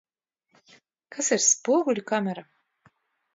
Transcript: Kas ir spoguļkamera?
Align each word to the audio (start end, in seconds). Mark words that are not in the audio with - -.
Kas 1.17 1.29
ir 1.35 1.43
spoguļkamera? 1.49 2.45